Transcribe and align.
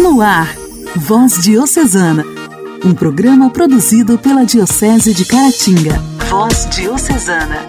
No 0.00 0.22
ar, 0.22 0.56
Voz 0.96 1.42
Diocesana, 1.42 2.24
um 2.82 2.94
programa 2.94 3.50
produzido 3.50 4.16
pela 4.16 4.46
Diocese 4.46 5.12
de 5.12 5.26
Caratinga. 5.26 6.02
Voz 6.30 6.66
Diocesana. 6.70 7.66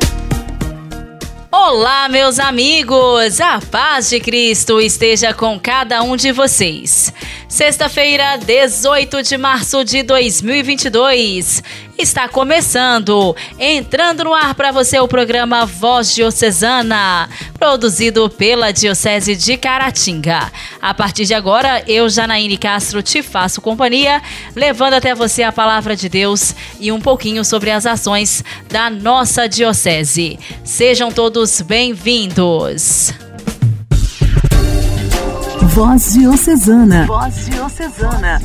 Olá, 1.51 2.07
meus 2.07 2.39
amigos! 2.39 3.41
A 3.41 3.59
paz 3.69 4.09
de 4.09 4.21
Cristo 4.21 4.79
esteja 4.79 5.33
com 5.33 5.59
cada 5.59 6.01
um 6.03 6.15
de 6.15 6.31
vocês. 6.31 7.13
Sexta-feira, 7.51 8.37
18 8.37 9.23
de 9.23 9.37
março 9.37 9.83
de 9.83 10.03
2022 10.03 11.61
está 11.97 12.29
começando, 12.29 13.35
entrando 13.59 14.23
no 14.23 14.33
ar 14.33 14.55
para 14.55 14.71
você 14.71 14.97
o 15.01 15.07
programa 15.07 15.65
Voz 15.65 16.15
Diocesana, 16.15 17.29
produzido 17.59 18.29
pela 18.29 18.71
Diocese 18.71 19.35
de 19.35 19.57
Caratinga. 19.57 20.49
A 20.81 20.93
partir 20.93 21.25
de 21.25 21.33
agora, 21.33 21.83
eu, 21.85 22.09
Janaíne 22.09 22.57
Castro, 22.57 23.03
te 23.03 23.21
faço 23.21 23.59
companhia, 23.59 24.21
levando 24.55 24.93
até 24.93 25.13
você 25.13 25.43
a 25.43 25.51
palavra 25.51 25.93
de 25.93 26.07
Deus 26.07 26.55
e 26.79 26.89
um 26.89 27.01
pouquinho 27.01 27.43
sobre 27.43 27.69
as 27.69 27.85
ações 27.85 28.45
da 28.69 28.89
nossa 28.89 29.45
Diocese. 29.49 30.39
Sejam 30.63 31.11
todos 31.11 31.59
bem-vindos. 31.59 33.13
Voz 35.73 36.13
Diocesana. 36.13 37.05
Voz 37.05 37.45
Diocesana 37.45 38.41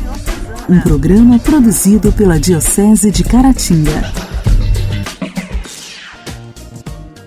um 0.68 0.80
programa 0.80 1.38
produzido 1.38 2.12
pela 2.12 2.40
Diocese 2.40 3.10
de 3.10 3.22
Caratinga. 3.22 4.12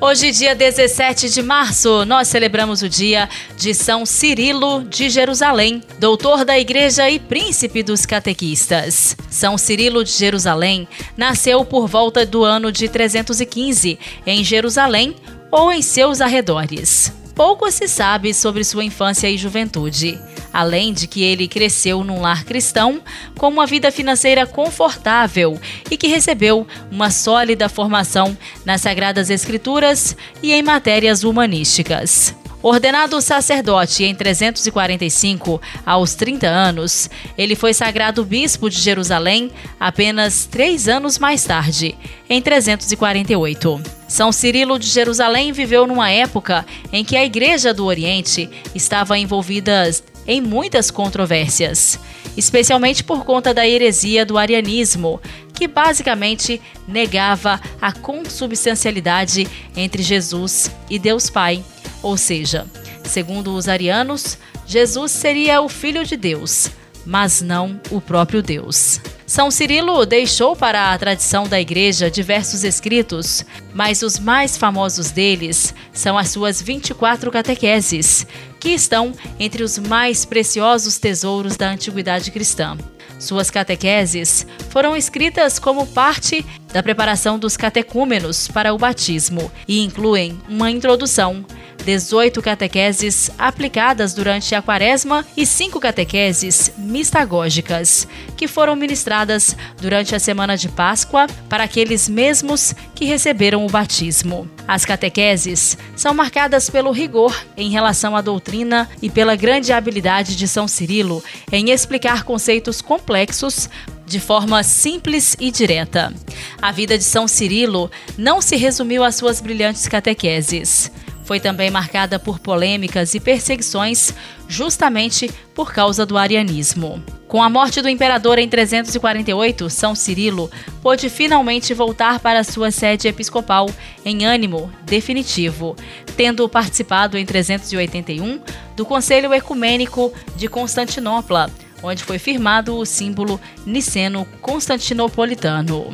Hoje, 0.02 0.32
dia 0.32 0.56
17 0.56 1.30
de 1.30 1.42
março, 1.42 2.06
nós 2.06 2.28
celebramos 2.28 2.82
o 2.82 2.90
dia 2.90 3.30
de 3.58 3.74
São 3.74 4.06
Cirilo 4.06 4.84
de 4.84 5.10
Jerusalém, 5.10 5.82
doutor 6.00 6.44
da 6.44 6.58
Igreja 6.58 7.10
e 7.10 7.20
príncipe 7.20 7.84
dos 7.84 8.06
catequistas. 8.06 9.16
São 9.30 9.58
Cirilo 9.58 10.04
de 10.04 10.12
Jerusalém 10.12 10.88
nasceu 11.16 11.64
por 11.64 11.88
volta 11.88 12.26
do 12.26 12.44
ano 12.44 12.72
de 12.72 12.88
315 12.88 14.00
em 14.26 14.44
Jerusalém 14.44 15.16
ou 15.52 15.72
em 15.72 15.82
seus 15.82 16.22
arredores. 16.22 17.12
Pouco 17.40 17.72
se 17.72 17.88
sabe 17.88 18.34
sobre 18.34 18.66
sua 18.66 18.84
infância 18.84 19.30
e 19.30 19.38
juventude 19.38 20.20
além 20.52 20.92
de 20.92 21.08
que 21.08 21.24
ele 21.24 21.48
cresceu 21.48 22.04
num 22.04 22.20
lar 22.20 22.44
cristão 22.44 23.02
com 23.38 23.48
uma 23.48 23.66
vida 23.66 23.94
financeira 23.94 24.46
confortável 24.46 25.58
e 25.90 25.96
que 25.96 26.08
recebeu 26.08 26.68
uma 26.92 27.10
sólida 27.10 27.70
formação 27.70 28.38
nas 28.66 28.82
Sagradas 28.82 29.30
Escrituras 29.30 30.18
e 30.44 30.52
em 30.52 30.62
matérias 30.62 31.24
humanísticas. 31.24 32.36
Ordenado 32.62 33.22
sacerdote 33.22 34.04
em 34.04 34.14
345, 34.14 35.62
aos 35.86 36.14
30 36.14 36.46
anos, 36.46 37.10
ele 37.38 37.56
foi 37.56 37.74
sagrado 37.74 38.26
bispo 38.26 38.70
de 38.70 38.78
Jerusalém 38.78 39.50
apenas 39.80 40.46
três 40.46 40.90
anos 40.90 41.18
mais 41.18 41.46
tarde, 41.46 41.96
em 42.30 42.42
348. 42.42 43.82
São 44.10 44.34
Cirilo 44.34 44.78
de 44.78 44.88
Jerusalém 44.88 45.54
viveu 45.54 45.88
numa 45.88 46.12
época 46.12 46.66
em 46.92 47.06
que 47.06 47.16
a 47.16 47.24
Igreja 47.24 47.74
do 47.74 47.86
Oriente 47.86 48.50
estava 48.76 49.18
envolvida 49.18 49.90
em 50.28 50.42
muitas 50.42 50.92
controvérsias, 50.92 51.98
especialmente 52.36 53.06
por 53.06 53.24
conta 53.24 53.54
da 53.54 53.66
heresia 53.66 54.26
do 54.26 54.38
arianismo, 54.38 55.22
que 55.54 55.66
basicamente 55.66 56.62
negava 56.86 57.62
a 57.82 57.94
consubstancialidade 57.94 59.48
entre 59.78 60.04
Jesus 60.04 60.70
e 60.90 61.00
Deus 61.00 61.30
Pai, 61.30 61.64
ou 62.02 62.18
seja, 62.18 62.66
segundo 63.04 63.54
os 63.56 63.68
arianos, 63.68 64.38
Jesus 64.66 65.12
seria 65.12 65.62
o 65.62 65.70
Filho 65.70 66.06
de 66.06 66.16
Deus, 66.16 66.70
mas 67.06 67.42
não 67.42 67.80
o 67.90 68.00
próprio 68.00 68.42
Deus. 68.42 69.00
São 69.26 69.52
Cirilo 69.52 70.08
deixou 70.08 70.56
para 70.56 70.92
a 70.92 70.98
tradição 70.98 71.48
da 71.48 71.62
Igreja 71.62 72.10
diversos 72.10 72.64
escritos, 72.64 73.46
mas 73.74 74.02
os 74.02 74.18
mais 74.18 74.58
famosos 74.58 75.12
deles 75.12 75.74
são 75.94 76.18
as 76.18 76.30
suas 76.30 76.60
24 76.60 77.30
catequeses, 77.30 78.26
que 78.60 78.70
estão 78.70 79.14
entre 79.40 79.62
os 79.62 79.78
mais 79.78 80.26
preciosos 80.26 80.98
tesouros 80.98 81.56
da 81.56 81.70
antiguidade 81.70 82.32
cristã. 82.32 82.76
Suas 83.20 83.52
catequeses 83.52 84.48
foram 84.70 84.96
escritas 84.96 85.60
como 85.60 85.86
parte 85.86 86.44
da 86.74 86.82
preparação 86.82 87.38
dos 87.38 87.58
catecúmenos 87.58 88.48
para 88.48 88.74
o 88.74 88.78
batismo 88.78 89.52
e 89.68 89.82
incluem 89.84 90.40
uma 90.48 90.72
introdução, 90.72 91.46
18 91.86 92.42
catequeses 92.42 93.32
aplicadas 93.38 94.14
durante 94.14 94.54
a 94.54 94.62
quaresma 94.62 95.26
e 95.36 95.46
5 95.46 95.80
catequeses 95.80 96.72
mistagógicas, 96.78 98.08
que 98.38 98.48
foram 98.48 98.76
ministradas 98.76 99.56
durante 99.82 100.16
a 100.16 100.20
semana 100.20 100.58
de 100.58 100.70
Páscoa 100.70 101.28
para 101.48 101.64
aqueles 101.64 102.08
mesmos 102.08 102.74
que 102.94 103.06
receberam 103.06 103.66
o 103.66 103.70
batismo. 103.70 104.50
As 104.68 104.86
catequeses 104.86 105.78
são 105.96 106.14
marcadas 106.14 106.70
pelo 106.70 106.92
rigor 106.92 107.36
em 107.58 107.70
relação 107.70 108.16
à 108.16 108.22
doutrina 108.22 108.88
e 109.02 109.10
pela 109.10 109.36
grande 109.36 109.74
habilidade 109.74 110.36
de 110.36 110.48
São 110.48 110.68
Cirilo 110.68 111.24
em 111.52 111.72
explicar 111.72 112.24
conceitos 112.24 112.82
complexos 112.82 113.70
de 114.06 114.20
forma 114.20 114.64
simples 114.64 115.36
e 115.40 115.52
direta. 115.52 116.14
A 116.62 116.72
vida 116.72 116.98
de 116.98 117.04
São 117.04 117.28
Cirilo 117.28 117.92
não 118.18 118.42
se 118.42 118.56
resumiu 118.56 119.04
às 119.04 119.16
suas 119.16 119.40
brilhantes 119.40 119.88
catequeses. 119.88 120.92
Foi 121.30 121.40
também 121.40 121.70
marcada 121.70 122.18
por 122.18 122.40
polêmicas 122.40 123.14
e 123.14 123.20
perseguições, 123.20 124.12
justamente 124.48 125.30
por 125.54 125.72
causa 125.72 126.04
do 126.04 126.18
arianismo. 126.18 127.04
Com 127.28 127.44
a 127.44 127.48
morte 127.48 127.84
do 127.84 127.88
imperador 127.88 128.40
em 128.40 128.50
348, 128.50 129.70
São 129.70 129.94
Cirilo 129.94 130.50
pôde 130.82 131.08
finalmente 131.08 131.72
voltar 131.72 132.20
para 132.20 132.44
sua 132.44 132.72
sede 132.72 133.08
episcopal 133.08 133.70
em 134.04 134.26
ânimo 134.26 134.72
definitivo, 134.88 135.76
tendo 136.18 136.50
participado 136.50 137.16
em 137.16 137.28
381 137.28 138.42
do 138.76 138.84
Conselho 138.84 139.32
Ecumênico 139.32 140.12
de 140.36 140.48
Constantinopla, 140.48 141.52
onde 141.84 142.04
foi 142.04 142.18
firmado 142.18 142.76
o 142.76 142.88
símbolo 142.88 143.40
niceno-constantinopolitano. 143.68 145.94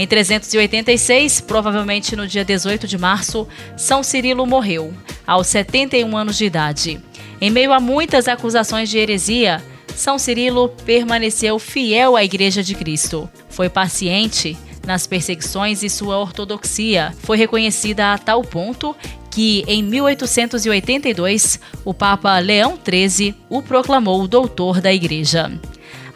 Em 0.00 0.06
386, 0.06 1.42
provavelmente 1.42 2.16
no 2.16 2.26
dia 2.26 2.42
18 2.42 2.86
de 2.86 2.96
março, 2.96 3.46
São 3.76 4.02
Cirilo 4.02 4.46
morreu, 4.46 4.94
aos 5.26 5.46
71 5.48 6.16
anos 6.16 6.38
de 6.38 6.46
idade. 6.46 6.98
Em 7.38 7.50
meio 7.50 7.70
a 7.70 7.78
muitas 7.78 8.26
acusações 8.26 8.88
de 8.88 8.96
heresia, 8.96 9.62
São 9.94 10.18
Cirilo 10.18 10.70
permaneceu 10.86 11.58
fiel 11.58 12.16
à 12.16 12.24
Igreja 12.24 12.62
de 12.62 12.74
Cristo. 12.74 13.28
Foi 13.50 13.68
paciente 13.68 14.56
nas 14.86 15.06
perseguições 15.06 15.82
e 15.82 15.90
sua 15.90 16.16
ortodoxia 16.16 17.14
foi 17.18 17.36
reconhecida 17.36 18.14
a 18.14 18.16
tal 18.16 18.40
ponto 18.40 18.96
que, 19.30 19.64
em 19.68 19.82
1882, 19.82 21.60
o 21.84 21.92
Papa 21.92 22.38
Leão 22.38 22.78
XIII 22.82 23.34
o 23.50 23.60
proclamou 23.60 24.26
doutor 24.26 24.80
da 24.80 24.94
Igreja. 24.94 25.52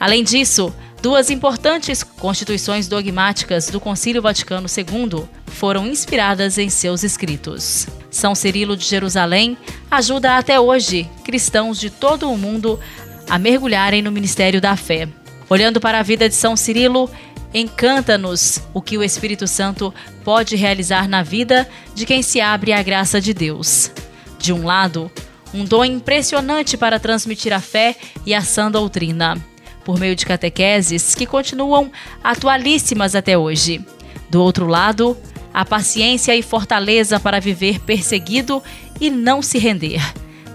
Além 0.01 0.25
disso, 0.25 0.75
Duas 1.05 1.29
importantes 1.29 2.03
constituições 2.03 2.89
dogmáticas 2.89 3.67
do 3.67 3.79
Concílio 3.79 4.23
Vaticano 4.23 4.67
II 4.67 5.29
foram 5.49 5.87
inspiradas 5.87 6.57
em 6.57 6.71
seus 6.71 7.03
escritos. 7.03 7.87
São 8.11 8.35
Cirilo 8.35 8.75
de 8.75 8.87
Jerusalém 8.87 9.59
ajuda 9.91 10.39
até 10.39 10.59
hoje 10.59 11.07
cristãos 11.23 11.79
de 11.79 11.91
todo 11.91 12.33
o 12.33 12.39
mundo 12.39 12.81
a 13.29 13.39
mergulharem 13.39 14.01
no 14.01 14.11
ministério 14.11 14.63
da 14.63 14.79
fé. 14.79 15.07
Olhando 15.51 15.79
para 15.79 15.99
a 15.99 16.03
vida 16.03 16.27
de 16.27 16.35
São 16.35 16.57
Cirilo, 16.57 17.11
encanta-nos 17.53 18.63
o 18.73 18.81
que 18.81 18.97
o 18.97 19.05
Espírito 19.05 19.47
Santo 19.47 19.93
pode 20.25 20.57
realizar 20.57 21.07
na 21.07 21.23
vida 21.23 21.69
de 21.95 22.07
quem 22.07 22.23
se 22.23 22.41
abre 22.41 22.73
à 22.73 22.83
graça 22.83 23.21
de 23.21 23.35
Deus. 23.35 23.91
De 24.39 24.55
um 24.55 24.65
lado, 24.65 25.13
um 25.53 25.67
dom 25.67 25.85
impressionante 25.85 26.79
para 26.79 26.99
transmitir 26.99 27.53
a 27.53 27.61
fé 27.61 27.95
e 28.25 28.33
a 28.33 28.41
sã 28.41 28.71
doutrina 28.71 29.39
por 29.85 29.99
meio 29.99 30.17
de 30.17 30.27
catequeses 30.27 31.15
que 31.15 31.27
continuam 31.27 31.91
atualíssimas 32.23 33.15
até 33.15 33.37
hoje. 33.37 33.85
Do 34.31 34.43
outro 34.43 34.67
lado, 34.67 35.17
a 35.53 35.65
paciência 35.65 36.35
e 36.35 36.43
fortaleza 36.43 37.21
para 37.21 37.41
viver 37.41 37.79
perseguido 37.81 38.63
e 39.01 39.11
não 39.11 39.41
se 39.41 39.59
render, 39.59 40.03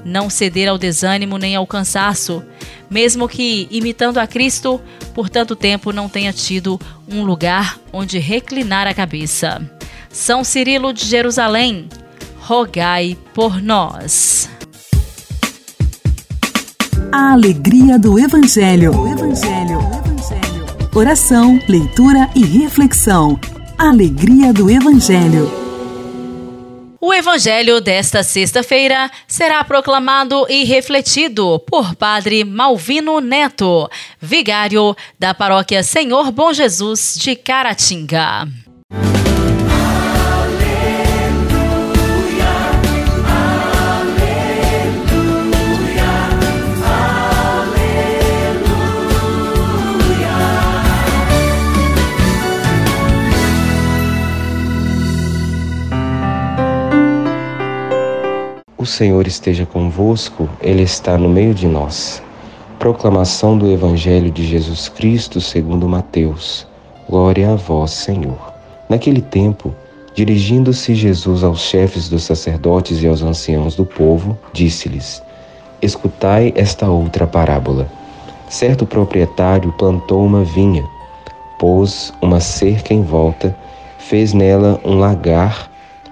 não 0.03 0.29
ceder 0.29 0.67
ao 0.67 0.77
desânimo 0.77 1.37
nem 1.37 1.55
ao 1.55 1.65
cansaço, 1.65 2.43
mesmo 2.89 3.27
que, 3.27 3.67
imitando 3.71 4.17
a 4.17 4.27
Cristo, 4.27 4.81
por 5.13 5.29
tanto 5.29 5.55
tempo 5.55 5.93
não 5.93 6.09
tenha 6.09 6.33
tido 6.33 6.79
um 7.07 7.23
lugar 7.23 7.79
onde 7.93 8.19
reclinar 8.19 8.87
a 8.87 8.93
cabeça. 8.93 9.61
São 10.09 10.43
Cirilo 10.43 10.91
de 10.91 11.05
Jerusalém, 11.05 11.87
rogai 12.39 13.15
por 13.33 13.61
nós. 13.61 14.49
A 17.11 17.33
alegria 17.33 17.97
do 17.97 18.19
Evangelho. 18.19 18.95
O 18.95 19.07
Evangelho. 19.07 19.79
O 19.79 19.97
Evangelho. 19.97 20.89
Oração, 20.93 21.59
leitura 21.67 22.29
e 22.35 22.45
reflexão. 22.45 23.39
Alegria 23.75 24.53
do 24.53 24.69
Evangelho. 24.69 25.51
O 27.01 27.11
evangelho 27.11 27.81
desta 27.81 28.21
sexta-feira 28.21 29.09
será 29.27 29.63
proclamado 29.63 30.45
e 30.49 30.63
refletido 30.65 31.57
por 31.59 31.95
Padre 31.95 32.43
Malvino 32.43 33.19
Neto, 33.19 33.89
vigário 34.21 34.95
da 35.17 35.33
paróquia 35.33 35.81
Senhor 35.81 36.31
Bom 36.31 36.53
Jesus 36.53 37.15
de 37.17 37.35
Caratinga. 37.35 38.47
O 58.79 58.85
Senhor 58.85 59.27
esteja 59.27 59.65
convosco, 59.65 60.47
Ele 60.61 60.83
está 60.83 61.17
no 61.17 61.27
meio 61.27 61.53
de 61.53 61.67
nós. 61.67 62.23
Proclamação 62.79 63.57
do 63.57 63.69
Evangelho 63.69 64.31
de 64.31 64.47
Jesus 64.47 64.87
Cristo 64.87 65.41
segundo 65.41 65.85
Mateus. 65.85 66.65
Glória 67.09 67.51
a 67.51 67.55
vós, 67.57 67.91
Senhor. 67.91 68.39
Naquele 68.87 69.21
tempo, 69.21 69.75
dirigindo-se 70.15 70.95
Jesus 70.95 71.43
aos 71.43 71.59
chefes 71.59 72.07
dos 72.07 72.23
sacerdotes 72.23 73.03
e 73.03 73.07
aos 73.07 73.21
anciãos 73.21 73.75
do 73.75 73.83
povo, 73.83 74.39
disse-lhes: 74.53 75.21
Escutai 75.81 76.53
esta 76.55 76.89
outra 76.89 77.27
parábola. 77.27 77.85
Certo 78.47 78.85
proprietário 78.85 79.73
plantou 79.73 80.25
uma 80.25 80.45
vinha, 80.45 80.87
pôs 81.59 82.13
uma 82.21 82.39
cerca 82.39 82.93
em 82.93 83.03
volta, 83.03 83.53
fez 83.97 84.31
nela 84.31 84.79
um 84.85 84.97
lagar 84.97 85.68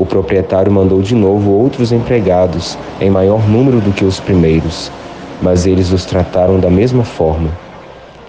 O 0.00 0.06
proprietário 0.06 0.72
mandou 0.72 1.02
de 1.02 1.14
novo 1.14 1.50
outros 1.50 1.92
empregados, 1.92 2.78
em 3.02 3.10
maior 3.10 3.46
número 3.46 3.82
do 3.82 3.92
que 3.92 4.02
os 4.02 4.18
primeiros, 4.18 4.90
mas 5.42 5.66
eles 5.66 5.92
os 5.92 6.06
trataram 6.06 6.58
da 6.58 6.70
mesma 6.70 7.04
forma. 7.04 7.50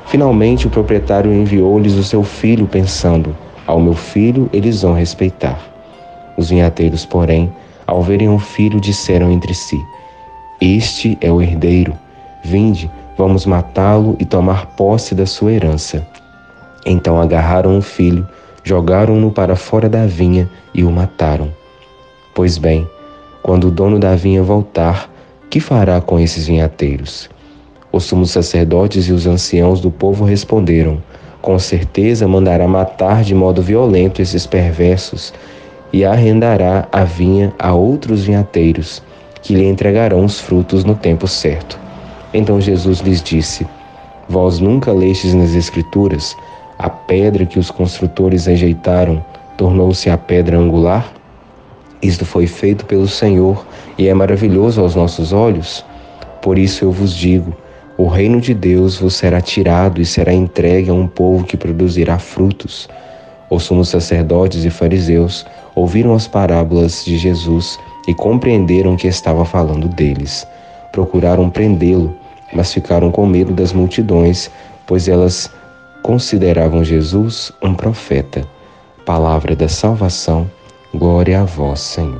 Finalmente, 0.07 0.67
o 0.67 0.69
proprietário 0.69 1.31
enviou-lhes 1.31 1.93
o 1.93 2.03
seu 2.03 2.23
filho, 2.23 2.67
pensando: 2.67 3.33
Ao 3.65 3.79
meu 3.79 3.93
filho 3.93 4.49
eles 4.51 4.81
vão 4.81 4.93
respeitar. 4.93 5.57
Os 6.35 6.49
vinhateiros, 6.49 7.05
porém, 7.05 7.49
ao 7.87 8.01
verem 8.01 8.27
o 8.27 8.37
filho, 8.37 8.81
disseram 8.81 9.31
entre 9.31 9.53
si: 9.53 9.81
Este 10.59 11.17
é 11.21 11.31
o 11.31 11.41
herdeiro. 11.41 11.93
Vinde, 12.43 12.91
vamos 13.17 13.45
matá-lo 13.45 14.17
e 14.19 14.25
tomar 14.25 14.65
posse 14.75 15.15
da 15.15 15.25
sua 15.25 15.53
herança. 15.53 16.05
Então 16.85 17.21
agarraram 17.21 17.77
o 17.77 17.81
filho, 17.81 18.27
jogaram-no 18.61 19.31
para 19.31 19.55
fora 19.55 19.87
da 19.87 20.05
vinha 20.05 20.49
e 20.73 20.83
o 20.83 20.91
mataram. 20.91 21.60
Pois 22.33 22.57
bem, 22.57 22.87
quando 23.43 23.67
o 23.67 23.71
dono 23.71 23.99
da 23.99 24.15
vinha 24.15 24.41
voltar, 24.41 25.09
que 25.49 25.59
fará 25.59 25.99
com 25.99 26.17
esses 26.17 26.47
vinhateiros? 26.47 27.29
Os 27.91 28.05
sumos 28.05 28.31
sacerdotes 28.31 29.09
e 29.09 29.11
os 29.11 29.27
anciãos 29.27 29.81
do 29.81 29.91
povo 29.91 30.23
responderam: 30.23 31.03
Com 31.41 31.59
certeza 31.59 32.25
mandará 32.29 32.65
matar 32.69 33.21
de 33.21 33.35
modo 33.35 33.61
violento 33.61 34.21
esses 34.21 34.47
perversos 34.47 35.33
e 35.91 36.05
arrendará 36.05 36.87
a 36.89 37.03
vinha 37.03 37.53
a 37.59 37.73
outros 37.73 38.23
vinhateiros, 38.23 39.03
que 39.41 39.53
lhe 39.53 39.65
entregarão 39.65 40.23
os 40.23 40.39
frutos 40.39 40.85
no 40.85 40.95
tempo 40.95 41.27
certo. 41.27 41.77
Então 42.33 42.61
Jesus 42.61 42.99
lhes 42.99 43.21
disse: 43.21 43.67
Vós 44.29 44.57
nunca 44.59 44.93
lestes 44.93 45.33
nas 45.33 45.53
Escrituras 45.53 46.33
a 46.79 46.89
pedra 46.89 47.45
que 47.45 47.59
os 47.59 47.69
construtores 47.69 48.45
rejeitaram 48.45 49.21
tornou-se 49.57 50.09
a 50.09 50.17
pedra 50.17 50.57
angular? 50.57 51.11
Isto 52.01 52.25
foi 52.25 52.47
feito 52.47 52.85
pelo 52.85 53.07
Senhor 53.07 53.65
e 53.97 54.07
é 54.07 54.13
maravilhoso 54.13 54.81
aos 54.81 54.95
nossos 54.95 55.31
olhos. 55.31 55.85
Por 56.41 56.57
isso 56.57 56.83
eu 56.83 56.91
vos 56.91 57.15
digo: 57.15 57.55
o 57.97 58.07
reino 58.07 58.41
de 58.41 58.53
Deus 58.53 58.97
vos 58.97 59.13
será 59.13 59.39
tirado 59.39 60.01
e 60.01 60.05
será 60.05 60.33
entregue 60.33 60.89
a 60.89 60.93
um 60.93 61.07
povo 61.07 61.43
que 61.43 61.55
produzirá 61.55 62.17
frutos. 62.17 62.89
Os 63.49 63.63
sumos 63.63 63.89
sacerdotes 63.89 64.65
e 64.65 64.69
fariseus 64.69 65.45
ouviram 65.75 66.15
as 66.15 66.27
parábolas 66.27 67.05
de 67.05 67.17
Jesus 67.17 67.77
e 68.07 68.13
compreenderam 68.13 68.95
que 68.95 69.07
estava 69.07 69.45
falando 69.45 69.87
deles. 69.87 70.47
Procuraram 70.91 71.49
prendê-lo, 71.49 72.15
mas 72.53 72.73
ficaram 72.73 73.11
com 73.11 73.27
medo 73.27 73.53
das 73.53 73.71
multidões, 73.73 74.49
pois 74.87 75.07
elas 75.07 75.51
consideravam 76.01 76.83
Jesus 76.83 77.51
um 77.61 77.75
profeta. 77.75 78.43
Palavra 79.05 79.55
da 79.55 79.67
salvação 79.67 80.49
Glória 80.93 81.39
a 81.39 81.45
vós, 81.45 81.79
Senhor. 81.79 82.19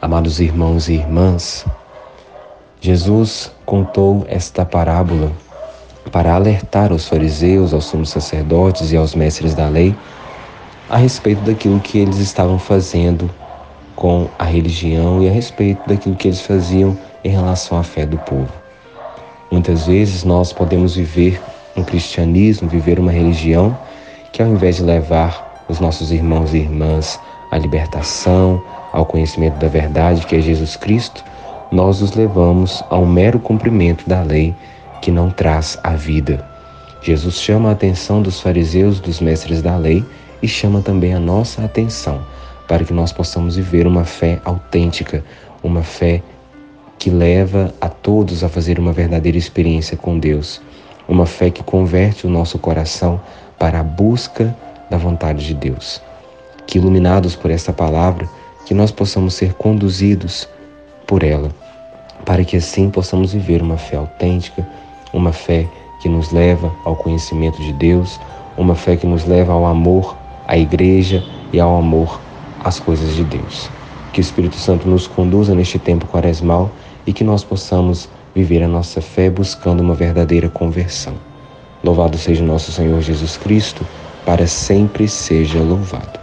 Amados 0.00 0.40
irmãos 0.40 0.88
e 0.88 0.94
irmãs, 0.94 1.66
Jesus 2.80 3.52
contou 3.66 4.24
esta 4.28 4.64
parábola 4.64 5.30
para 6.10 6.34
alertar 6.34 6.90
os 6.90 7.06
fariseus, 7.06 7.74
aos 7.74 7.84
sumos 7.84 8.08
sacerdotes 8.08 8.92
e 8.92 8.96
aos 8.96 9.14
mestres 9.14 9.54
da 9.54 9.68
lei 9.68 9.94
a 10.88 10.96
respeito 10.96 11.42
daquilo 11.42 11.78
que 11.78 11.98
eles 11.98 12.16
estavam 12.16 12.58
fazendo 12.58 13.30
com 13.94 14.26
a 14.38 14.44
religião 14.44 15.22
e 15.22 15.28
a 15.28 15.32
respeito 15.32 15.86
daquilo 15.86 16.16
que 16.16 16.28
eles 16.28 16.40
faziam 16.40 16.96
em 17.22 17.28
relação 17.28 17.78
à 17.78 17.82
fé 17.82 18.06
do 18.06 18.16
povo. 18.16 18.52
Muitas 19.50 19.86
vezes 19.86 20.24
nós 20.24 20.50
podemos 20.50 20.96
viver 20.96 21.38
um 21.76 21.82
cristianismo, 21.82 22.68
viver 22.68 22.98
uma 22.98 23.12
religião 23.12 23.76
que 24.32 24.42
ao 24.42 24.48
invés 24.48 24.76
de 24.76 24.82
levar 24.82 25.64
os 25.68 25.80
nossos 25.80 26.10
irmãos 26.10 26.54
e 26.54 26.58
irmãs 26.58 27.20
à 27.50 27.58
libertação, 27.58 28.62
ao 28.92 29.06
conhecimento 29.06 29.58
da 29.58 29.68
verdade 29.68 30.26
que 30.26 30.36
é 30.36 30.40
Jesus 30.40 30.76
Cristo, 30.76 31.24
nós 31.70 32.02
os 32.02 32.14
levamos 32.14 32.82
a 32.90 32.98
um 32.98 33.06
mero 33.06 33.38
cumprimento 33.38 34.08
da 34.08 34.22
lei 34.22 34.54
que 35.00 35.10
não 35.10 35.30
traz 35.30 35.78
a 35.82 35.90
vida. 35.90 36.46
Jesus 37.02 37.36
chama 37.36 37.70
a 37.70 37.72
atenção 37.72 38.22
dos 38.22 38.40
fariseus, 38.40 39.00
dos 39.00 39.20
mestres 39.20 39.62
da 39.62 39.76
lei 39.76 40.04
e 40.42 40.48
chama 40.48 40.80
também 40.80 41.14
a 41.14 41.18
nossa 41.18 41.64
atenção 41.64 42.20
para 42.68 42.84
que 42.84 42.92
nós 42.92 43.12
possamos 43.12 43.56
viver 43.56 43.86
uma 43.86 44.04
fé 44.04 44.40
autêntica, 44.44 45.24
uma 45.62 45.82
fé 45.82 46.22
que 46.98 47.10
leva 47.10 47.74
a 47.80 47.88
todos 47.88 48.44
a 48.44 48.48
fazer 48.48 48.78
uma 48.78 48.92
verdadeira 48.92 49.36
experiência 49.36 49.96
com 49.96 50.18
Deus, 50.18 50.60
uma 51.08 51.26
fé 51.26 51.50
que 51.50 51.62
converte 51.62 52.26
o 52.26 52.30
nosso 52.30 52.58
coração 52.58 53.20
para 53.58 53.80
a 53.80 53.82
busca 53.82 54.54
da 54.90 54.96
vontade 54.96 55.46
de 55.46 55.54
Deus. 55.54 56.00
Que 56.66 56.78
iluminados 56.78 57.34
por 57.34 57.50
esta 57.50 57.72
palavra, 57.72 58.28
que 58.66 58.74
nós 58.74 58.90
possamos 58.90 59.34
ser 59.34 59.54
conduzidos 59.54 60.48
por 61.06 61.22
ela, 61.22 61.50
para 62.24 62.44
que 62.44 62.56
assim 62.56 62.90
possamos 62.90 63.32
viver 63.32 63.62
uma 63.62 63.76
fé 63.76 63.96
autêntica, 63.96 64.66
uma 65.12 65.32
fé 65.32 65.66
que 66.00 66.08
nos 66.08 66.32
leva 66.32 66.72
ao 66.84 66.96
conhecimento 66.96 67.60
de 67.62 67.72
Deus, 67.72 68.18
uma 68.56 68.74
fé 68.74 68.96
que 68.96 69.06
nos 69.06 69.24
leva 69.24 69.52
ao 69.52 69.66
amor 69.66 70.16
à 70.46 70.56
igreja 70.56 71.24
e 71.52 71.60
ao 71.60 71.76
amor 71.76 72.20
às 72.64 72.78
coisas 72.80 73.14
de 73.14 73.24
Deus. 73.24 73.70
Que 74.12 74.20
o 74.20 74.22
Espírito 74.22 74.56
Santo 74.56 74.88
nos 74.88 75.06
conduza 75.06 75.54
neste 75.54 75.78
tempo 75.78 76.06
quaresmal 76.06 76.70
e 77.06 77.12
que 77.12 77.24
nós 77.24 77.42
possamos 77.42 78.08
viver 78.34 78.62
a 78.62 78.68
nossa 78.68 79.00
fé 79.00 79.28
buscando 79.30 79.80
uma 79.80 79.94
verdadeira 79.94 80.48
conversão. 80.48 81.14
Louvado 81.82 82.16
seja 82.16 82.42
nosso 82.44 82.72
Senhor 82.72 83.00
Jesus 83.02 83.36
Cristo, 83.36 83.86
para 84.24 84.46
sempre 84.46 85.08
seja 85.08 85.60
louvado. 85.60 86.20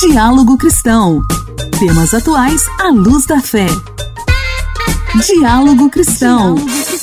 Diálogo 0.00 0.56
Cristão. 0.56 1.20
Temas 1.78 2.14
atuais 2.14 2.64
à 2.80 2.88
luz 2.88 3.26
da 3.26 3.40
fé. 3.40 3.66
Diálogo 5.26 5.90
Cristão. 5.90 6.54
Diálogo 6.54 6.93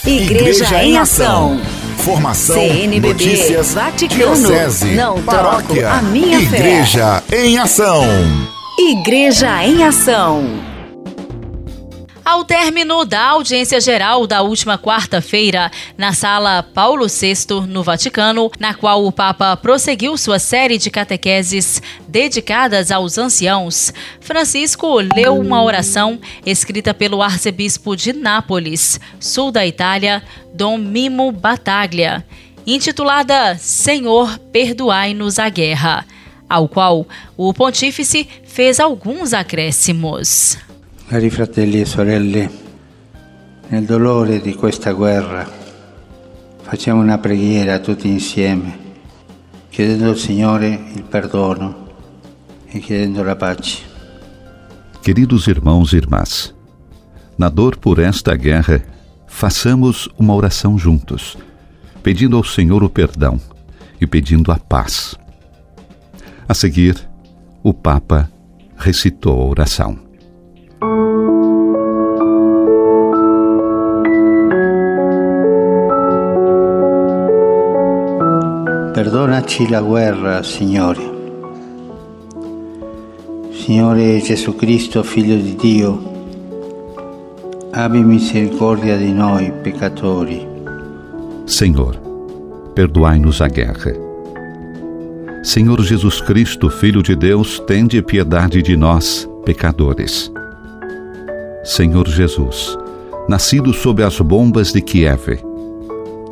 Igreja, 0.04 0.64
Igreja 0.64 0.84
em 0.84 0.98
Ação. 0.98 1.60
Formação, 1.98 2.56
CNBB, 2.56 3.08
notícias, 3.08 3.74
Vaticano, 3.74 4.34
diocese, 4.34 4.94
não 4.96 5.22
paróquia, 5.22 5.82
troco 5.82 5.98
a 5.98 6.02
minha 6.02 6.40
Igreja 6.40 7.22
fé. 7.28 7.46
em 7.46 7.58
Ação. 7.58 8.04
Igreja 8.76 9.64
em 9.64 9.84
Ação. 9.84 10.71
Ao 12.24 12.44
término 12.44 13.04
da 13.04 13.20
audiência 13.20 13.80
geral 13.80 14.28
da 14.28 14.42
última 14.42 14.78
quarta-feira, 14.78 15.72
na 15.98 16.12
sala 16.12 16.62
Paulo 16.62 17.06
VI, 17.08 17.66
no 17.66 17.82
Vaticano, 17.82 18.48
na 18.60 18.74
qual 18.74 19.04
o 19.04 19.10
Papa 19.10 19.56
prosseguiu 19.56 20.16
sua 20.16 20.38
série 20.38 20.78
de 20.78 20.88
catequeses 20.88 21.82
dedicadas 22.06 22.92
aos 22.92 23.18
anciãos, 23.18 23.92
Francisco 24.20 25.00
leu 25.16 25.36
uma 25.36 25.64
oração 25.64 26.20
escrita 26.46 26.94
pelo 26.94 27.20
arcebispo 27.22 27.96
de 27.96 28.12
Nápoles, 28.12 29.00
sul 29.18 29.50
da 29.50 29.66
Itália, 29.66 30.22
Dom 30.54 30.78
Mimo 30.78 31.32
Battaglia, 31.32 32.24
intitulada 32.64 33.56
Senhor, 33.58 34.38
perdoai-nos 34.52 35.40
a 35.40 35.48
guerra, 35.48 36.06
ao 36.48 36.68
qual 36.68 37.04
o 37.36 37.52
pontífice 37.52 38.28
fez 38.44 38.78
alguns 38.78 39.32
acréscimos. 39.32 40.56
Cari 41.12 41.28
fratelli 41.28 41.78
e 41.78 41.84
sorelle, 41.84 42.50
nel 43.68 43.84
dolore 43.84 44.40
di 44.40 44.54
questa 44.54 44.92
guerra 44.92 45.46
facciamo 46.62 47.02
una 47.02 47.18
preghiera 47.18 47.80
tutti 47.80 48.08
insieme, 48.08 48.78
chiedendo 49.68 50.08
al 50.08 50.16
Signore 50.16 50.68
il 50.94 51.02
perdono 51.02 51.86
e 52.66 52.78
chiedendo 52.78 53.22
la 53.22 53.36
pace. 53.36 53.82
Queridos 55.02 55.48
irmãos 55.48 55.92
e 55.92 55.98
irmãs, 55.98 56.54
na 57.36 57.50
dor 57.50 57.76
por 57.76 57.98
esta 57.98 58.34
guerra, 58.34 58.82
façamos 59.26 60.08
uma 60.16 60.34
oração 60.34 60.78
juntos, 60.78 61.36
pedindo 62.02 62.38
ao 62.38 62.42
Senhor 62.42 62.82
o 62.82 62.88
perdão 62.88 63.38
e 64.00 64.06
pedindo 64.06 64.50
a 64.50 64.56
paz. 64.56 65.14
A 66.48 66.54
seguir, 66.54 66.96
o 67.62 67.74
Papa 67.74 68.30
recitou 68.78 69.42
a 69.42 69.44
oração. 69.44 70.11
Perdonaci 78.92 79.68
la 79.68 79.80
guerra, 79.80 80.42
Signore. 80.42 81.00
Signore 83.52 84.20
Gesù 84.22 84.56
Cristo, 84.56 85.04
Figlio 85.04 85.36
di 85.36 85.54
Dio, 85.54 86.02
abbi 87.70 88.02
misericordia 88.02 88.96
di 88.96 89.12
noi 89.12 89.52
peccatori. 89.62 90.44
Senhor, 91.44 91.96
perdoai-nos 92.74 93.40
a 93.40 93.46
guerra. 93.46 93.92
Senhor 95.42 95.80
Jesus 95.80 96.20
Cristo, 96.22 96.68
Filho 96.68 97.02
de 97.02 97.14
Deus, 97.14 97.62
tende 97.66 98.02
piedade 98.02 98.60
de 98.62 98.76
nós, 98.76 99.28
pecadores. 99.44 100.32
Senhor 101.64 102.08
Jesus, 102.08 102.76
nascido 103.28 103.72
sob 103.72 104.02
as 104.02 104.18
bombas 104.20 104.72
de 104.72 104.80
Kiev, 104.80 105.38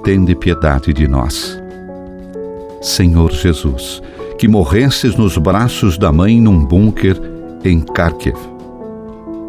tende 0.02 0.34
piedade 0.34 0.92
de 0.92 1.06
nós. 1.06 1.56
Senhor 2.82 3.30
Jesus, 3.30 4.02
que 4.36 4.48
morresses 4.48 5.14
nos 5.14 5.38
braços 5.38 5.96
da 5.96 6.10
mãe 6.10 6.40
num 6.40 6.64
bunker 6.64 7.16
em 7.64 7.80
Kharkiv. 7.80 8.36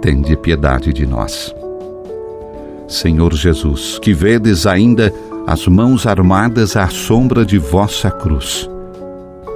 Tende 0.01 0.37
piedade 0.37 0.93
de 0.93 1.07
nós. 1.07 1.51
Senhor 2.87 3.33
Jesus, 3.33 3.97
que 3.97 4.13
vedes 4.13 4.67
ainda 4.67 5.11
as 5.47 5.65
mãos 5.67 6.05
armadas 6.05 6.77
à 6.77 6.89
sombra 6.89 7.43
de 7.43 7.57
vossa 7.57 8.11
cruz. 8.11 8.69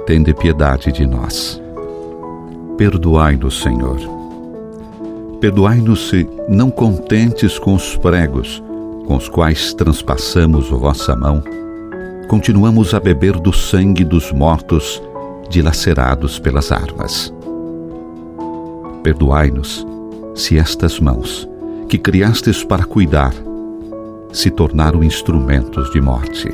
Tende 0.06 0.34
piedade 0.34 0.90
de 0.90 1.06
nós. 1.06 1.62
Perdoai-nos, 2.76 3.62
Senhor. 3.62 4.15
Perdoai-nos 5.40 6.08
se, 6.08 6.28
não 6.48 6.70
contentes 6.70 7.58
com 7.58 7.74
os 7.74 7.96
pregos 7.96 8.62
com 9.06 9.16
os 9.16 9.28
quais 9.28 9.72
transpassamos 9.72 10.68
vossa 10.68 11.14
mão, 11.14 11.42
continuamos 12.28 12.92
a 12.92 13.00
beber 13.00 13.38
do 13.38 13.52
sangue 13.52 14.04
dos 14.04 14.32
mortos 14.32 15.00
dilacerados 15.48 16.40
pelas 16.40 16.72
armas. 16.72 17.32
Perdoai-nos 19.04 19.86
se 20.34 20.58
estas 20.58 20.98
mãos, 20.98 21.48
que 21.88 21.98
criastes 21.98 22.64
para 22.64 22.84
cuidar, 22.84 23.32
se 24.32 24.50
tornaram 24.50 25.04
instrumentos 25.04 25.90
de 25.92 26.00
morte. 26.00 26.52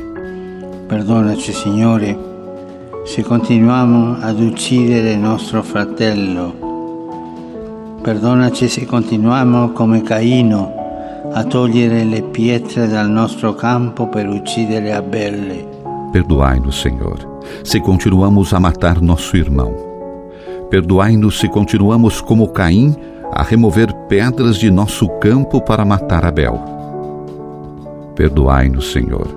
Perdonaci, 0.87 1.51
Signore, 1.51 2.15
se 3.03 3.23
continuiamo 3.23 4.17
ad 4.21 4.39
uccidere 4.39 5.17
nostro 5.17 5.63
fratello. 5.63 6.72
Perdonaci 8.03 8.67
se 8.67 8.85
continuiamo 8.85 9.71
come 9.71 10.01
Caino 10.01 10.73
a 11.31 11.45
togliere 11.45 12.03
le 12.03 12.21
pietre 12.21 12.85
dal 12.85 13.09
nostro 13.09 13.53
campo 13.53 14.09
per 14.09 14.27
uccidere 14.27 14.91
Abele. 14.91 15.65
Perdoai-nos, 16.11 16.81
Senhor, 16.81 17.39
se 17.61 17.79
continuamos 17.79 18.51
a 18.51 18.59
matar 18.59 19.01
nosso 19.01 19.37
irmão. 19.37 19.73
Perdoai-nos 20.69 21.39
se 21.39 21.47
continuamos 21.47 22.21
como 22.21 22.51
Caim 22.51 22.93
a 23.31 23.41
remover 23.41 23.93
pedras 24.09 24.57
de 24.57 24.69
nosso 24.69 25.07
campo 25.21 25.61
para 25.61 25.85
matar 25.85 26.25
Abel. 26.25 26.59
Perdoai-nos, 28.15 28.91
Senhor, 28.91 29.27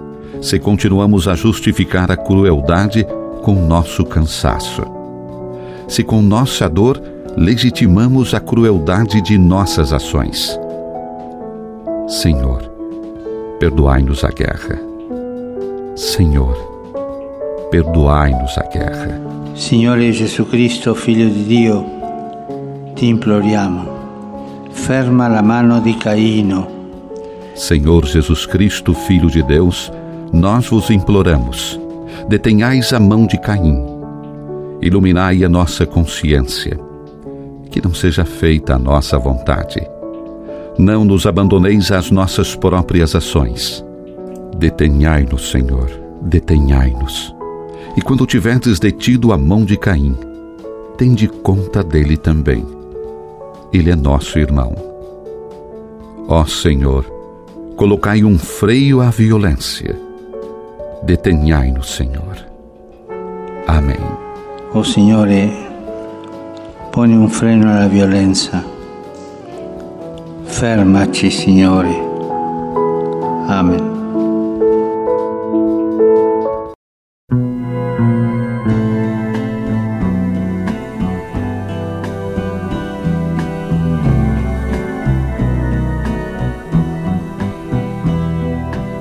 se 0.41 0.59
continuamos 0.59 1.29
a 1.29 1.37
justificar 1.37 2.11
a 2.11 2.17
crueldade 2.17 3.07
com 3.43 3.55
nosso 3.55 4.05
cansaço. 4.05 4.83
Se 5.87 6.03
com 6.03 6.21
nossa 6.21 6.69
dor 6.69 7.01
legitimamos 7.37 8.33
a 8.33 8.41
crueldade 8.41 9.21
de 9.21 9.37
nossas 9.37 9.93
ações. 9.93 10.59
Senhor, 12.09 12.63
perdoai-nos 13.61 14.25
a 14.25 14.31
guerra. 14.31 14.81
Senhor, 15.95 16.57
perdoai-nos 17.71 18.57
a 18.57 18.63
guerra. 18.63 19.21
Signore 19.55 20.13
Gesù 20.13 20.47
Cristo, 20.47 20.95
Figlio 20.95 21.29
di 21.29 21.45
Dio, 21.45 21.85
ti 22.95 23.09
imploriamo, 23.09 24.69
ferma 24.71 25.29
la 25.29 25.43
mano 25.43 25.81
di 25.81 25.95
Caino. 25.95 26.67
Senhor 27.55 28.07
Jesus 28.07 28.47
Cristo, 28.47 28.95
Filho 28.95 29.29
de 29.29 29.43
Deus, 29.43 29.93
nós 30.33 30.69
vos 30.69 30.89
imploramos, 30.89 31.79
detenhais 32.29 32.93
a 32.95 33.01
mão 33.01 33.27
de 33.27 33.39
Caim, 33.39 33.83
iluminai 34.81 35.43
a 35.45 35.49
nossa 35.49 35.87
consciência, 35.87 36.86
que 37.77 37.87
não 37.87 37.93
seja 37.93 38.25
feita 38.25 38.75
a 38.75 38.79
nossa 38.79 39.19
vontade. 39.19 39.87
Não 40.79 41.05
nos 41.05 41.27
abandoneis 41.27 41.93
às 41.93 42.11
nossas 42.11 42.57
próprias 42.57 43.15
ações. 43.15 43.85
Detenhai-nos, 44.57 45.51
Senhor, 45.51 45.91
detenhai-nos. 46.23 47.35
E 47.95 48.01
quando 48.01 48.25
tiverdes 48.25 48.79
detido 48.79 49.31
a 49.31 49.37
mão 49.37 49.63
de 49.63 49.77
Caim, 49.77 50.17
tende 50.97 51.29
conta 51.29 51.85
dele 51.85 52.17
também. 52.17 52.65
Ele 53.71 53.91
é 53.91 53.97
nosso 53.97 54.39
irmão. 54.39 54.75
Ó 56.29 56.47
Senhor, 56.47 57.05
colocai 57.77 58.25
um 58.25 58.39
freio 58.39 59.03
à 59.03 59.11
violência. 59.11 60.01
Detenhai-nos, 61.03 61.95
Senhor. 61.95 62.39
Amém. 63.67 64.01
Oh 64.73 64.83
Signore, 64.83 65.53
poni 66.97 67.15
un 67.15 67.29
freno 67.29 67.71
alla 67.71 67.89
violenza. 67.89 68.65
Fermaci, 70.45 71.31
Signore. 71.31 71.95
Amen. 73.49 73.95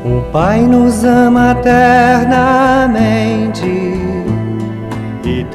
O 0.03 0.21
Pai 0.33 0.67
nos 0.67 1.05
ama 1.05 1.51
eternamente 1.51 3.34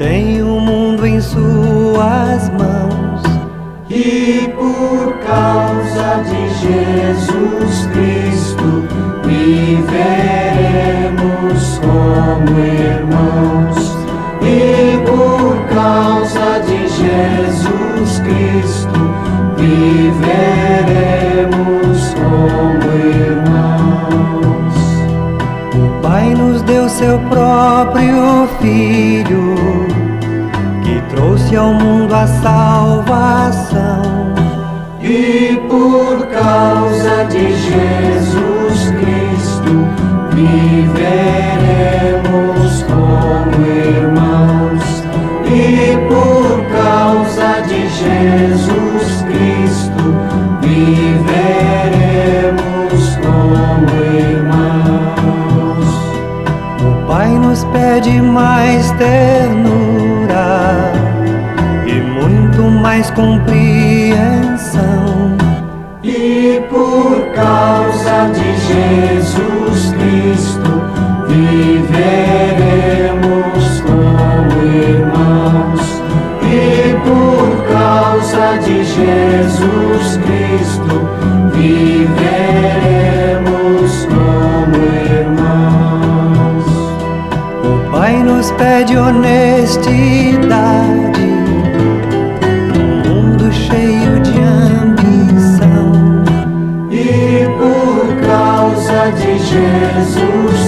tem 0.01 0.41
o 0.41 0.59
mundo 0.59 1.05
em 1.05 1.21
suas 1.21 2.49
mãos. 2.49 3.21
E 3.87 4.51
por 4.55 5.13
causa 5.19 6.23
de 6.23 6.49
Jesus 6.59 7.85
Cristo 7.93 8.87
viveremos 9.23 10.01
como 11.79 12.49
irmãos. 12.59 13.77
E 14.41 14.97
por 15.05 15.53
causa 15.71 16.59
de 16.65 16.79
Jesus 16.87 18.19
Cristo 18.21 18.99
viveremos 19.55 20.15
como 22.15 22.85
irmãos. 22.97 24.75
O 25.75 25.77
Pai 26.01 26.33
nos 26.33 26.63
deu 26.63 26.89
seu 26.89 27.19
próprio 27.29 28.31
Filho, 28.61 29.87
trouxe 31.21 31.55
ao 31.55 31.71
mundo 31.73 32.13
a 32.15 32.25
salvação. 32.25 34.01
E 34.99 35.61
por 35.69 36.25
causa 36.27 37.25
de 37.25 37.53
Jesus 37.53 38.89
Cristo 38.99 39.87
viveremos 40.33 41.01
como 42.83 43.67
irmãos. 43.67 45.03
E 45.45 45.95
por 46.07 46.65
causa 46.75 47.61
de 47.67 47.87
Jesus 47.87 49.21
Cristo 49.23 50.15
viveremos 50.61 51.31
como 53.17 53.87
irmãos. 54.17 55.89
O 56.81 56.83
Pai 57.05 57.29
nos 57.29 57.63
pede 57.65 58.19
mais 58.21 58.91
ternura 58.93 61.10
mais 62.81 63.09
compreensão. 63.11 65.37
E 66.03 66.61
por 66.69 67.27
causa 67.35 68.31
de 68.33 68.57
Jesus 68.57 69.93
Cristo 69.93 70.81
viveremos 71.27 71.91
como 73.81 74.63
irmãos. 74.73 76.01
E 76.43 76.95
por 77.05 77.63
causa 77.71 78.57
de 78.57 78.83
Jesus 78.83 80.17
Cristo 80.17 81.07
viveremos 81.53 82.09
como 84.05 84.75
irmãos. 85.21 86.65
O 87.63 87.65
Pai 87.91 88.23
nos 88.23 88.49
pede 88.51 88.97
honestidade 88.97 91.10
causa 99.61 100.60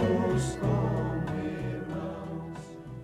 como 0.59 1.23
irmãos. 1.43 2.59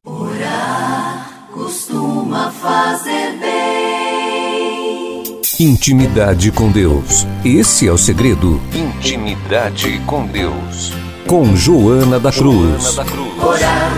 Orar 0.06 1.30
costuma 1.52 2.52
fazer 2.52 3.38
bem. 3.40 5.42
Intimidade 5.60 6.52
com 6.52 6.72
Deus. 6.72 7.26
Esse 7.46 7.88
é 7.88 7.92
o 7.92 7.98
segredo. 7.98 8.60
Intimidade 8.74 10.00
com 10.06 10.26
Deus. 10.26 10.94
Com 11.28 11.56
Joana 11.56 12.20
da 12.20 12.32
Cruz. 12.32 12.98
Orar 12.98 13.92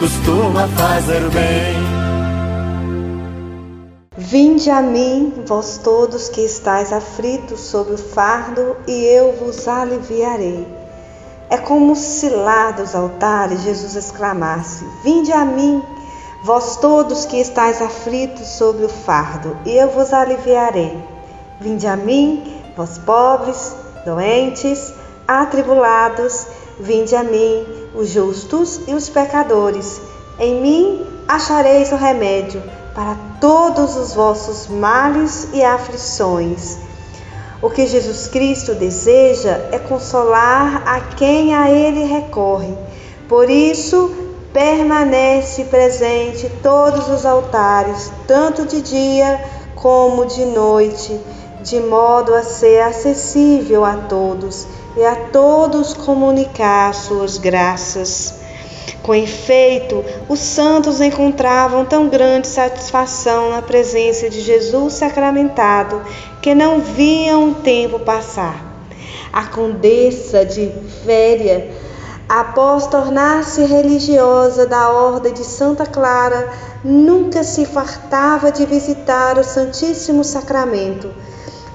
costuma 0.00 0.66
fazer 0.68 1.28
bem. 1.30 1.83
Vinde 4.36 4.68
a 4.68 4.82
mim, 4.82 5.32
vós 5.46 5.78
todos 5.78 6.28
que 6.28 6.40
estáis 6.40 6.92
aflitos 6.92 7.60
sob 7.60 7.92
o 7.92 7.96
fardo, 7.96 8.76
e 8.84 9.04
eu 9.04 9.30
vos 9.30 9.68
aliviarei. 9.68 10.66
É 11.48 11.56
como 11.56 11.94
se 11.94 12.28
lá 12.30 12.72
dos 12.72 12.96
altares 12.96 13.62
Jesus 13.62 13.94
exclamasse: 13.94 14.84
Vinde 15.04 15.32
a 15.32 15.44
mim, 15.44 15.80
vós 16.42 16.78
todos 16.78 17.26
que 17.26 17.36
estáis 17.36 17.80
aflitos 17.80 18.48
sob 18.48 18.82
o 18.82 18.88
fardo, 18.88 19.56
e 19.64 19.70
eu 19.70 19.90
vos 19.90 20.12
aliviarei. 20.12 21.00
Vinde 21.60 21.86
a 21.86 21.94
mim, 21.94 22.60
vós 22.76 22.98
pobres, 22.98 23.76
doentes, 24.04 24.92
atribulados, 25.28 26.44
vinde 26.80 27.14
a 27.14 27.22
mim, 27.22 27.64
os 27.94 28.08
justos 28.08 28.80
e 28.88 28.94
os 28.94 29.08
pecadores. 29.08 30.00
Em 30.40 30.60
mim 30.60 31.06
achareis 31.28 31.92
o 31.92 31.96
remédio 31.96 32.60
para 32.94 33.16
todos 33.40 33.96
os 33.96 34.14
vossos 34.14 34.68
males 34.68 35.48
e 35.52 35.62
aflições. 35.62 36.78
O 37.60 37.68
que 37.68 37.86
Jesus 37.86 38.28
Cristo 38.28 38.74
deseja 38.74 39.68
é 39.72 39.78
consolar 39.78 40.82
a 40.86 41.00
quem 41.00 41.54
a 41.54 41.70
Ele 41.70 42.04
recorre. 42.04 42.72
Por 43.28 43.50
isso, 43.50 44.14
permanece 44.52 45.64
presente 45.64 46.48
todos 46.62 47.08
os 47.08 47.26
altares, 47.26 48.12
tanto 48.28 48.64
de 48.64 48.80
dia 48.80 49.42
como 49.74 50.26
de 50.26 50.44
noite, 50.44 51.20
de 51.62 51.80
modo 51.80 52.34
a 52.34 52.42
ser 52.42 52.82
acessível 52.82 53.84
a 53.84 53.96
todos 53.96 54.66
e 54.96 55.04
a 55.04 55.16
todos 55.32 55.94
comunicar 55.94 56.94
suas 56.94 57.38
graças. 57.38 58.43
Com 59.04 59.14
efeito, 59.14 60.02
os 60.30 60.38
santos 60.38 60.98
encontravam 60.98 61.84
tão 61.84 62.08
grande 62.08 62.46
satisfação 62.46 63.50
na 63.50 63.60
presença 63.60 64.30
de 64.30 64.40
Jesus 64.40 64.94
sacramentado 64.94 66.00
que 66.40 66.54
não 66.54 66.80
viam 66.80 67.50
o 67.50 67.54
tempo 67.56 67.98
passar. 67.98 68.64
A 69.30 69.44
condessa 69.44 70.46
de 70.46 70.72
Féria, 71.04 71.70
após 72.26 72.86
tornar-se 72.86 73.62
religiosa 73.66 74.66
da 74.66 74.88
Ordem 74.88 75.34
de 75.34 75.44
Santa 75.44 75.84
Clara, 75.84 76.50
nunca 76.82 77.44
se 77.44 77.66
fartava 77.66 78.50
de 78.50 78.64
visitar 78.64 79.36
o 79.38 79.44
Santíssimo 79.44 80.24
Sacramento. 80.24 81.10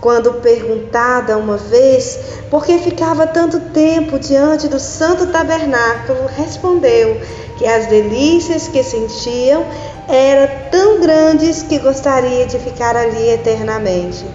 Quando 0.02 0.36
perguntada 0.36 1.38
uma 1.38 1.58
vez 1.58 2.20
por 2.50 2.66
que 2.66 2.78
ficava 2.78 3.28
tanto 3.28 3.60
tempo 3.72 4.18
diante 4.18 4.68
do 4.68 4.80
Santo 4.80 5.28
Tabernáculo, 5.28 6.26
respondeu 6.38 7.20
que 7.58 7.68
as 7.68 7.88
delícias 7.88 8.70
que 8.70 8.82
sentiam 8.82 9.66
eram 10.08 10.50
tão 10.72 11.02
grandes 11.02 11.64
que 11.64 11.78
gostaria 11.80 12.46
de 12.46 12.58
ficar 12.60 12.96
ali 12.96 13.30
eternamente. 13.30 14.26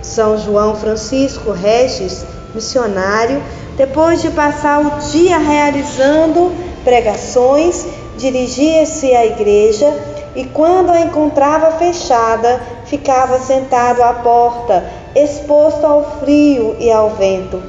São 0.00 0.38
João 0.38 0.74
Francisco 0.74 1.52
Regis, 1.52 2.24
missionário, 2.54 3.42
depois 3.76 4.22
de 4.22 4.30
passar 4.30 4.80
o 4.80 4.98
dia 5.10 5.36
realizando 5.36 6.50
pregações, 6.82 7.86
dirigia-se 8.16 9.14
à 9.14 9.26
igreja 9.26 9.86
e, 10.34 10.44
quando 10.44 10.90
a 10.90 11.00
encontrava 11.00 11.72
fechada, 11.72 12.60
ficava 12.84 13.38
sentado 13.38 14.02
à 14.02 14.14
porta 14.14 14.84
exposto 15.14 15.84
ao 15.84 16.18
frio 16.20 16.76
e 16.78 16.90
ao 16.90 17.10
vento, 17.10 17.60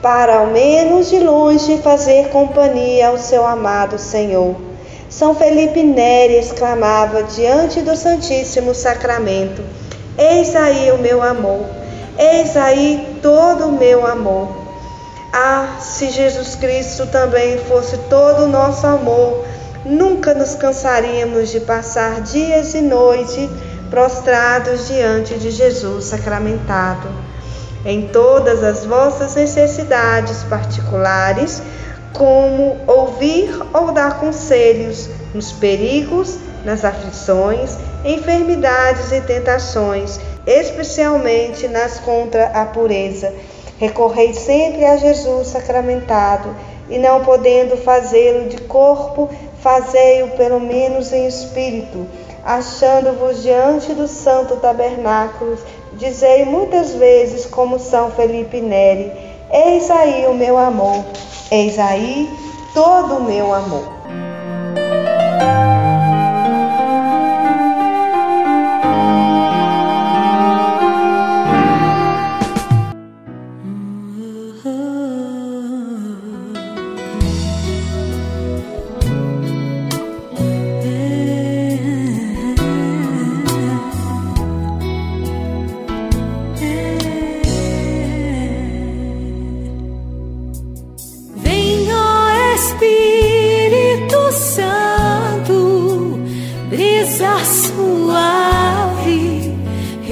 para 0.00 0.38
ao 0.38 0.46
menos 0.46 1.10
de 1.10 1.18
longe 1.18 1.78
fazer 1.78 2.28
companhia 2.28 3.08
ao 3.08 3.18
seu 3.18 3.46
amado 3.46 3.98
Senhor. 3.98 4.54
São 5.08 5.34
Felipe 5.34 5.82
Neri 5.82 6.34
exclamava 6.34 7.22
diante 7.22 7.80
do 7.80 7.96
Santíssimo 7.96 8.74
Sacramento: 8.74 9.62
Eis 10.18 10.54
aí 10.56 10.90
o 10.90 10.98
meu 10.98 11.22
amor, 11.22 11.66
eis 12.18 12.56
aí 12.56 13.18
todo 13.22 13.66
o 13.66 13.72
meu 13.72 14.06
amor. 14.06 14.48
Ah, 15.32 15.76
se 15.80 16.10
Jesus 16.10 16.54
Cristo 16.54 17.06
também 17.08 17.58
fosse 17.58 17.98
todo 18.08 18.44
o 18.44 18.48
nosso 18.48 18.86
amor, 18.86 19.44
nunca 19.86 20.34
nos 20.34 20.54
cansaríamos 20.54 21.50
de 21.50 21.60
passar 21.60 22.20
dias 22.20 22.74
e 22.74 22.80
noites 22.80 23.48
prostrados 23.88 24.88
diante 24.88 25.34
de 25.34 25.50
Jesus 25.50 26.06
sacramentado. 26.06 27.08
Em 27.84 28.08
todas 28.08 28.64
as 28.64 28.84
vossas 28.84 29.36
necessidades 29.36 30.42
particulares, 30.44 31.62
como 32.12 32.76
ouvir 32.86 33.50
ou 33.72 33.92
dar 33.92 34.18
conselhos 34.18 35.08
nos 35.32 35.52
perigos, 35.52 36.36
nas 36.64 36.84
aflições, 36.84 37.76
enfermidades 38.04 39.12
e 39.12 39.20
tentações, 39.20 40.18
especialmente 40.46 41.68
nas 41.68 42.00
contra 42.00 42.46
a 42.46 42.64
pureza. 42.64 43.32
Recorrei 43.78 44.32
sempre 44.32 44.84
a 44.84 44.96
Jesus 44.96 45.48
sacramentado 45.48 46.54
e 46.88 46.98
não 46.98 47.22
podendo 47.22 47.76
fazê-lo 47.76 48.48
de 48.48 48.62
corpo, 48.62 49.28
fazei-o 49.66 50.28
pelo 50.36 50.60
menos 50.60 51.12
em 51.12 51.26
espírito 51.26 52.06
achando-vos 52.44 53.42
diante 53.42 53.92
do 53.94 54.06
santo 54.06 54.54
tabernáculo, 54.58 55.58
dizei 55.94 56.44
muitas 56.44 56.94
vezes 56.94 57.44
como 57.46 57.76
São 57.80 58.12
Felipe 58.12 58.60
Neri, 58.60 59.10
eis 59.50 59.90
aí 59.90 60.24
o 60.28 60.34
meu 60.34 60.56
amor, 60.56 61.04
eis 61.50 61.76
aí 61.80 62.30
todo 62.72 63.16
o 63.16 63.24
meu 63.24 63.52
amor. 63.52 63.95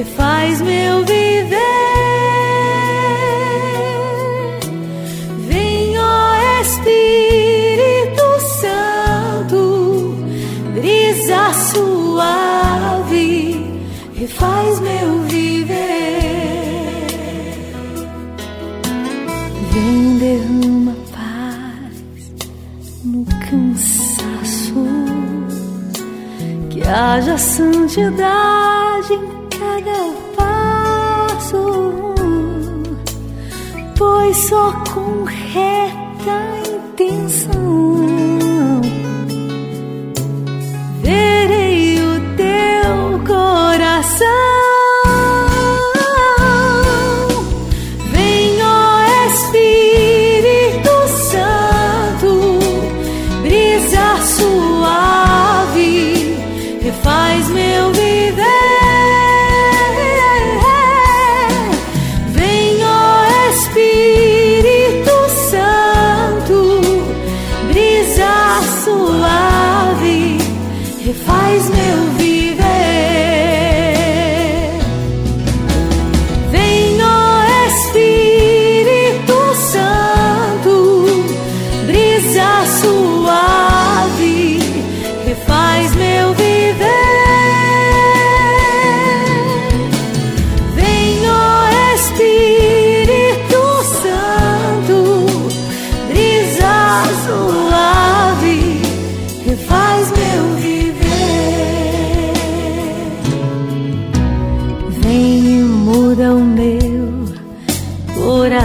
Refaz 0.05 0.61
meu 0.61 1.05
viver. 1.05 1.55
Vem, 5.49 5.99
ó 5.99 6.61
Espírito 6.61 8.23
Santo, 8.61 10.15
brisa 10.75 11.53
suave, 11.73 13.33
refaz 14.15 14.81
meu 14.81 15.23
viver. 15.23 15.75
Vem, 19.73 20.19
derrama 20.19 20.97
paz 21.13 22.33
no 23.05 23.25
cansaço, 23.49 24.75
que 26.71 26.83
haja 26.87 27.39
santidade 27.39 28.74
pois 34.35 34.51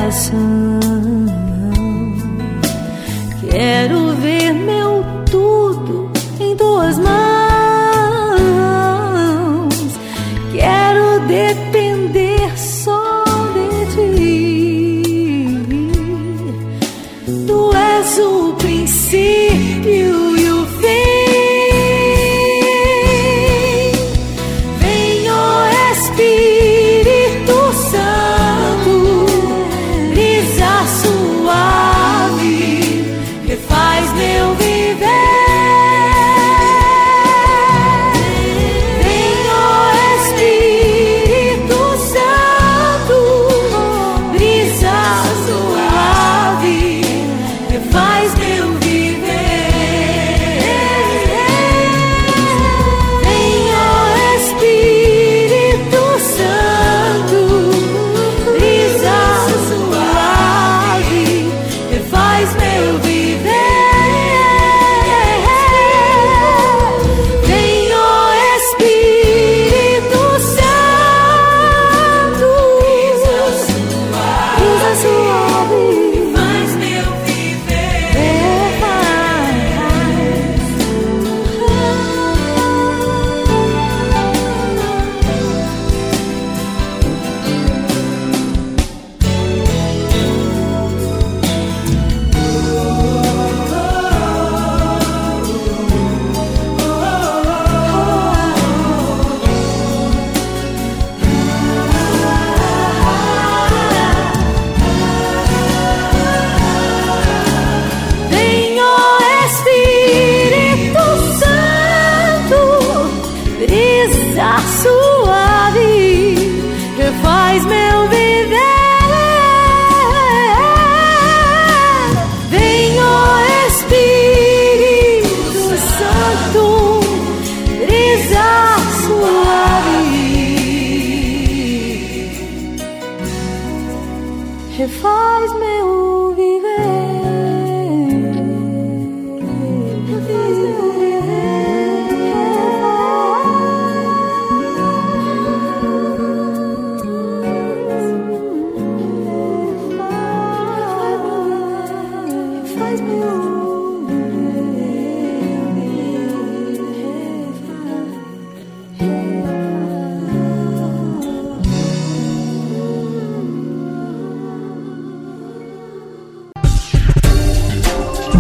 lesson 0.09 0.68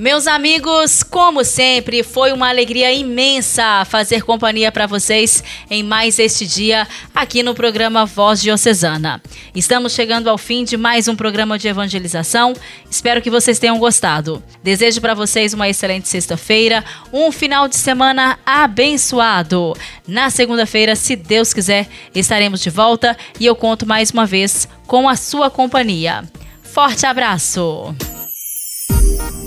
Meus 0.00 0.26
amigos, 0.26 1.02
como 1.02 1.44
sempre, 1.44 2.02
foi 2.02 2.32
uma 2.32 2.48
alegria 2.48 2.90
imensa 2.90 3.84
fazer 3.84 4.22
companhia 4.22 4.72
para 4.72 4.86
vocês 4.86 5.44
em 5.70 5.82
mais 5.82 6.18
este 6.18 6.46
dia 6.46 6.88
aqui 7.14 7.42
no 7.42 7.54
programa 7.54 8.06
Voz 8.06 8.40
Diocesana. 8.40 9.20
Estamos 9.54 9.92
chegando 9.92 10.30
ao 10.30 10.38
fim 10.38 10.64
de 10.64 10.78
mais 10.78 11.06
um 11.06 11.14
programa 11.14 11.58
de 11.58 11.68
evangelização. 11.68 12.54
Espero 12.90 13.20
que 13.20 13.28
vocês 13.28 13.58
tenham 13.58 13.78
gostado. 13.78 14.42
Desejo 14.62 15.02
para 15.02 15.12
vocês 15.12 15.52
uma 15.52 15.68
excelente 15.68 16.08
sexta-feira, 16.08 16.82
um 17.12 17.30
final 17.30 17.68
de 17.68 17.76
semana 17.76 18.38
abençoado. 18.46 19.74
Na 20.08 20.30
segunda-feira, 20.30 20.96
se 20.96 21.14
Deus 21.14 21.52
quiser, 21.52 21.86
estaremos 22.14 22.62
de 22.62 22.70
volta 22.70 23.14
e 23.38 23.44
eu 23.44 23.54
conto 23.54 23.84
mais 23.84 24.10
uma 24.10 24.24
vez 24.24 24.66
com 24.86 25.06
a 25.06 25.14
sua 25.14 25.50
companhia. 25.50 26.24
Forte 26.62 27.04
abraço! 27.04 27.94